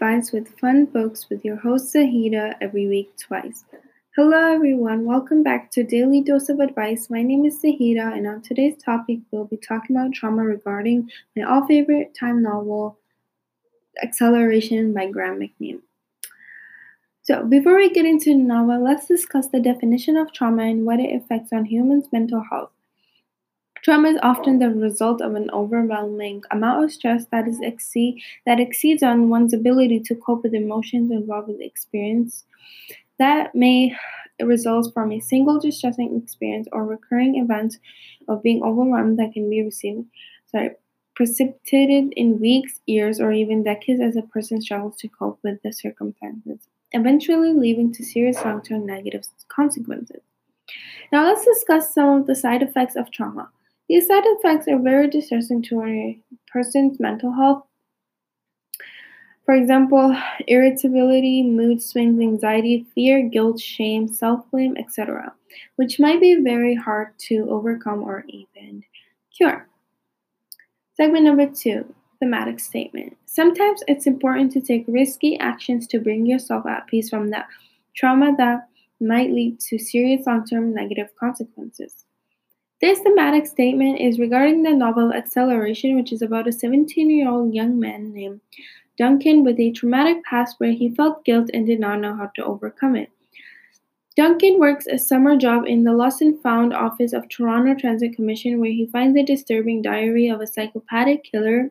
[0.00, 3.66] Advice with Fun Books with your host Zahida every week twice.
[4.16, 7.10] Hello everyone, welcome back to Daily Dose of Advice.
[7.10, 11.42] My name is Zahida and on today's topic we'll be talking about trauma regarding my
[11.42, 12.98] all favorite time novel
[14.02, 15.82] Acceleration by Graham McNeill.
[17.20, 20.98] So, before we get into the novel, let's discuss the definition of trauma and what
[20.98, 22.70] it affects on humans' mental health.
[23.82, 28.60] Trauma is often the result of an overwhelming amount of stress that is exceed that
[28.60, 32.44] exceeds on one's ability to cope with emotions involved with the experience.
[33.18, 33.96] That may
[34.42, 37.76] result from a single distressing experience or recurring event
[38.28, 40.06] of being overwhelmed that can be received,
[40.46, 40.70] sorry,
[41.14, 45.72] precipitated in weeks, years, or even decades as a person struggles to cope with the
[45.72, 50.22] circumstances, eventually leading to serious long-term negative consequences.
[51.12, 53.50] Now let's discuss some of the side effects of trauma.
[53.90, 57.64] These side effects are very distressing to a person's mental health.
[59.44, 65.34] For example, irritability, mood swings, anxiety, fear, guilt, shame, self blame, etc.,
[65.74, 68.84] which might be very hard to overcome or even
[69.36, 69.66] cure.
[70.96, 73.16] Segment number two thematic statement.
[73.26, 77.44] Sometimes it's important to take risky actions to bring yourself at peace from the
[77.96, 78.68] trauma that
[79.00, 82.04] might lead to serious long term negative consequences.
[82.80, 87.54] This thematic statement is regarding the novel Acceleration, which is about a 17 year old
[87.54, 88.40] young man named
[88.96, 92.44] Duncan with a traumatic past where he felt guilt and did not know how to
[92.44, 93.10] overcome it.
[94.16, 98.60] Duncan works a summer job in the Lost and Found office of Toronto Transit Commission
[98.60, 101.70] where he finds a disturbing diary of a psychopathic killer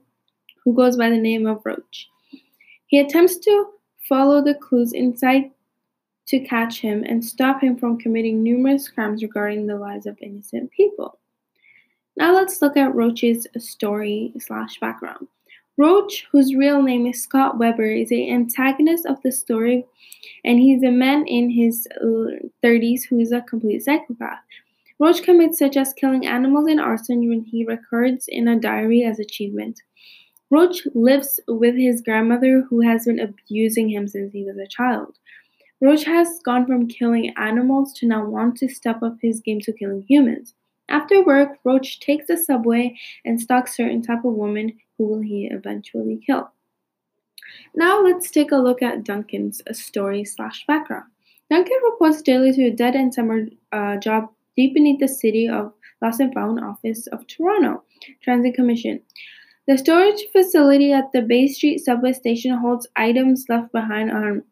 [0.63, 2.07] who goes by the name of Roach.
[2.85, 3.67] He attempts to
[4.07, 5.52] follow the clues inside
[6.30, 10.71] to catch him and stop him from committing numerous crimes regarding the lives of innocent
[10.71, 11.19] people.
[12.15, 15.27] Now let's look at Roach's story slash background.
[15.77, 19.86] Roach, whose real name is Scott Weber, is the antagonist of the story,
[20.43, 21.87] and he's a man in his
[22.64, 24.39] 30s who is a complete psychopath.
[24.99, 29.17] Roach commits such as killing animals and arson when he records in a diary as
[29.17, 29.82] achievement.
[30.49, 35.17] Roach lives with his grandmother who has been abusing him since he was a child.
[35.81, 39.71] Roach has gone from killing animals to now want to step up his game to
[39.71, 40.53] killing humans.
[40.89, 45.47] After work, Roach takes the subway and stalks certain type of woman who will he
[45.51, 46.51] eventually kill.
[47.75, 51.05] Now let's take a look at Duncan's story slash background.
[51.49, 56.19] Duncan reports daily to a dead-end summer uh, job deep beneath the city of Lost
[56.19, 57.83] and Found office of Toronto
[58.21, 59.01] Transit Commission.
[59.67, 64.43] The storage facility at the Bay Street subway station holds items left behind on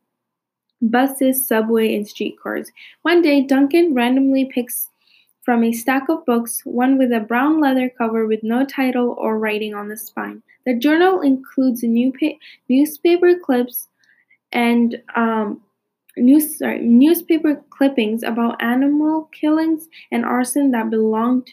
[0.81, 2.71] buses, subway, and streetcars.
[3.01, 4.89] One day, Duncan randomly picks
[5.43, 9.39] from a stack of books one with a brown leather cover with no title or
[9.39, 10.43] writing on the spine.
[10.65, 13.87] The journal includes new pa- newspaper clips
[14.51, 15.61] and um,
[16.17, 21.47] news, sorry, newspaper clippings about animal killings and arson that belonged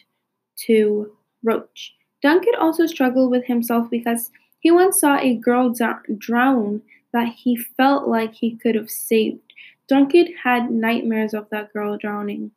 [0.65, 1.11] to
[1.43, 1.93] Roach.
[2.21, 5.73] Duncan also struggled with himself because he once saw a girl
[6.17, 6.81] drown
[7.15, 9.53] that he felt like he could have saved.
[9.87, 12.51] Duncan had nightmares of that girl drowning.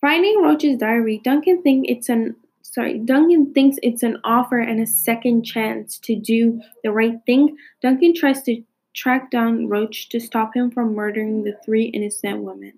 [0.00, 4.86] Finding Roach's diary, Duncan thinks it's an sorry, Duncan thinks it's an offer and a
[4.86, 7.56] second chance to do the right thing.
[7.82, 8.62] Duncan tries to
[8.94, 12.74] track down Roach to stop him from murdering the three innocent women.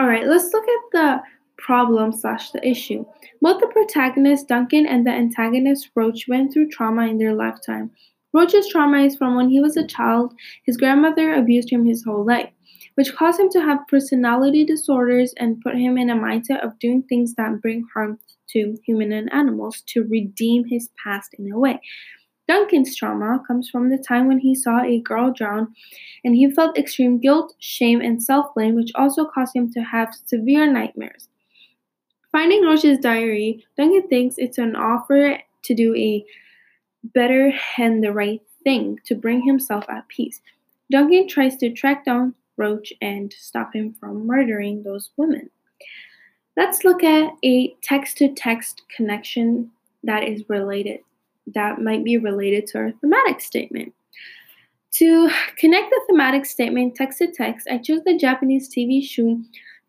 [0.00, 1.22] Alright, let's look at the
[1.58, 3.04] problem slash the issue.
[3.42, 7.90] Both the protagonist Duncan and the antagonist Roach went through trauma in their lifetime.
[8.32, 10.34] Roach's trauma is from when he was a child.
[10.64, 12.50] His grandmother abused him his whole life,
[12.94, 17.02] which caused him to have personality disorders and put him in a mindset of doing
[17.02, 18.18] things that bring harm
[18.50, 21.80] to human and animals to redeem his past in a way.
[22.48, 25.74] Duncan's trauma comes from the time when he saw a girl drown
[26.24, 30.14] and he felt extreme guilt, shame, and self blame, which also caused him to have
[30.26, 31.28] severe nightmares.
[32.32, 36.24] Finding Roach's diary, Duncan thinks it's an offer to do a
[37.04, 40.40] better and the right thing to bring himself at peace.
[40.90, 45.50] Duncan tries to track down Roach and stop him from murdering those women.
[46.56, 49.70] Let's look at a text to text connection
[50.04, 51.00] that is related,
[51.54, 53.94] that might be related to our thematic statement.
[54.96, 59.40] To connect the thematic statement text to text, I chose the Japanese TV show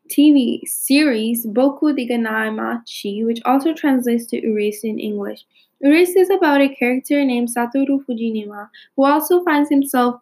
[0.09, 5.45] TV series Boku dake ga Inai Machi, which also translates to Erased in English.
[5.81, 10.21] Erased is about a character named Satoru Fujinuma, who also finds himself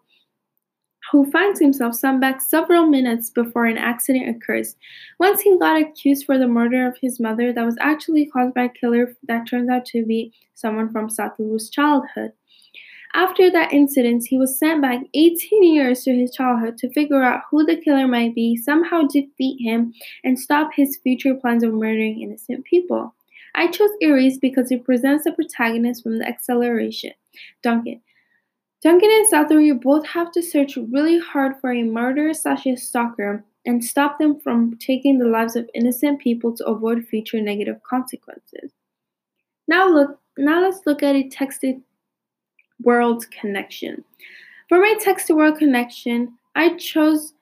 [1.12, 4.76] who finds himself sent back several minutes before an accident occurs.
[5.20, 8.64] Once he got accused for the murder of his mother that was actually caused by
[8.64, 12.32] a killer that turns out to be someone from Satoru's childhood.
[13.14, 17.42] After that incident, he was sent back 18 years to his childhood to figure out
[17.50, 19.94] who the killer might be, somehow defeat him,
[20.24, 23.14] and stop his future plans of murdering innocent people.
[23.56, 27.12] I chose Erased because it presents the protagonist from the acceleration,
[27.62, 28.02] Duncan.
[28.82, 33.84] Duncan and Satoru both have to search really hard for a murderer slash stalker and
[33.84, 38.72] stop them from taking the lives of innocent people to avoid future negative consequences.
[39.68, 41.82] Now look now let's look at a texted
[42.82, 44.04] world connection.
[44.70, 47.34] For my text to world connection, I chose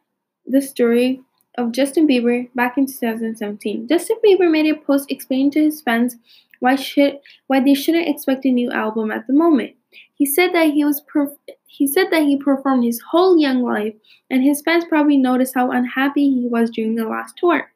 [0.45, 1.21] the story
[1.59, 3.87] of Justin Bieber back in 2017.
[3.87, 6.15] Justin Bieber made a post explaining to his fans
[6.59, 9.75] why should why they shouldn't expect a new album at the moment.
[10.13, 13.93] He said that he was perf- he said that he performed his whole young life
[14.29, 17.71] and his fans probably noticed how unhappy he was during the last tour.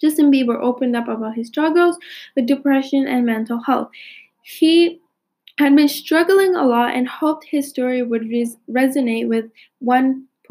[0.00, 1.96] Justin Bieber opened up about his struggles
[2.34, 3.90] with depression and mental health.
[4.42, 5.00] He
[5.58, 9.46] had been struggling a lot and hoped his story would res- resonate with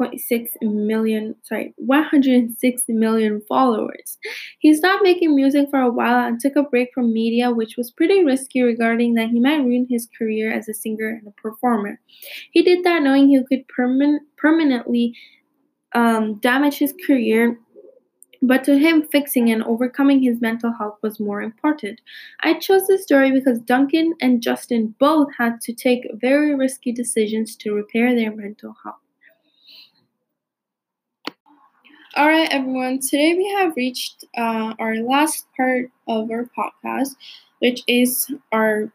[0.00, 4.18] 1.6 million, sorry, 106 million followers.
[4.58, 7.90] He stopped making music for a while and took a break from media, which was
[7.90, 12.00] pretty risky regarding that he might ruin his career as a singer and a performer.
[12.52, 15.14] He did that knowing he could perman- permanently
[15.94, 17.58] um, damage his career
[18.42, 22.00] but to him, fixing and overcoming his mental health was more important.
[22.42, 27.56] I chose this story because Duncan and Justin both had to take very risky decisions
[27.56, 29.05] to repair their mental health.
[32.16, 33.00] All right, everyone.
[33.00, 37.14] Today we have reached uh, our last part of our podcast,
[37.58, 38.90] which is our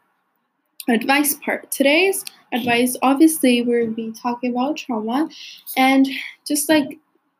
[0.88, 1.70] advice part.
[1.70, 5.28] Today's advice, obviously, we'll be talking about trauma
[5.76, 6.08] and
[6.48, 6.98] just like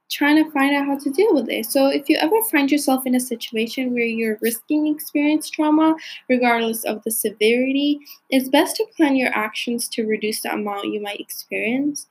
[0.09, 1.67] trying to find out how to deal with it.
[1.67, 5.97] So, if you ever find yourself in a situation where you're risking experience trauma,
[6.29, 7.99] regardless of the severity,
[8.31, 12.07] it's best to plan your actions to reduce the amount you might experience.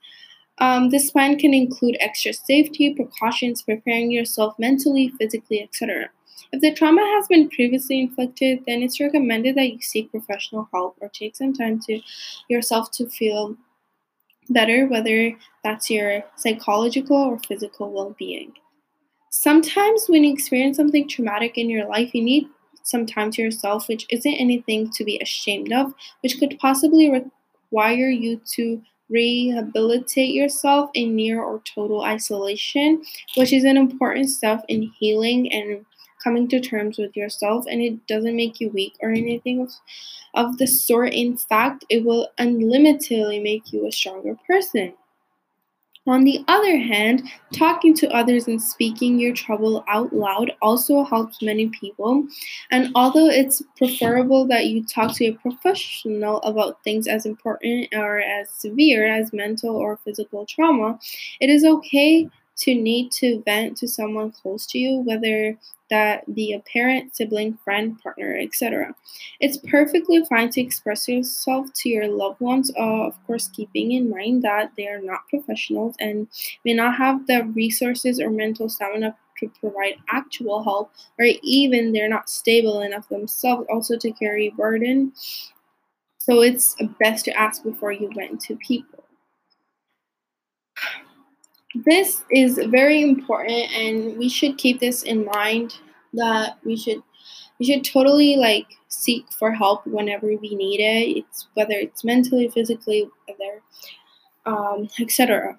[0.58, 6.10] Um, this plan can include extra safety precautions, preparing yourself mentally, physically, etc.
[6.52, 10.98] If the trauma has been previously inflicted, then it's recommended that you seek professional help
[11.00, 12.00] or take some time to
[12.48, 13.56] yourself to feel
[14.50, 15.34] better, whether
[15.64, 18.52] that's your psychological or physical well being.
[19.30, 22.46] Sometimes, when you experience something traumatic in your life, you need
[22.82, 28.10] some time to yourself, which isn't anything to be ashamed of, which could possibly require
[28.10, 28.82] you to
[29.12, 33.02] rehabilitate yourself in near or total isolation,
[33.36, 35.84] which is an important step in healing and
[36.22, 39.70] coming to terms with yourself and it doesn't make you weak or anything of,
[40.34, 41.12] of the sort.
[41.12, 44.94] In fact, it will unlimitedly make you a stronger person.
[46.04, 47.22] On the other hand,
[47.52, 52.26] talking to others and speaking your trouble out loud also helps many people.
[52.72, 58.18] And although it's preferable that you talk to a professional about things as important or
[58.18, 60.98] as severe as mental or physical trauma,
[61.40, 62.28] it is okay
[62.58, 65.56] to need to vent to someone close to you, whether
[65.90, 68.94] that be a parent, sibling, friend, partner, etc.
[69.40, 74.08] It's perfectly fine to express yourself to your loved ones, uh, of course, keeping in
[74.08, 76.28] mind that they are not professionals and
[76.64, 82.08] may not have the resources or mental stamina to provide actual help, or even they're
[82.08, 85.12] not stable enough themselves also to carry burden.
[86.18, 89.02] So it's best to ask before you vent to people
[91.74, 95.78] this is very important and we should keep this in mind
[96.14, 97.02] that we should
[97.58, 101.18] we should totally like seek for help whenever we need it.
[101.18, 103.62] It's whether it's mentally physically whether
[104.44, 105.56] um, etc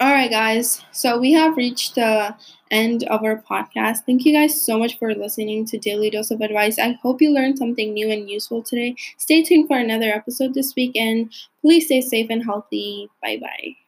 [0.00, 0.82] all right guys.
[0.92, 2.34] So we have reached the
[2.70, 3.98] end of our podcast.
[4.06, 6.78] Thank you guys so much for listening to daily dose of advice.
[6.78, 8.96] I hope you learned something new and useful today.
[9.18, 11.30] Stay tuned for another episode this week and
[11.60, 13.10] please stay safe and healthy.
[13.22, 13.79] Bye bye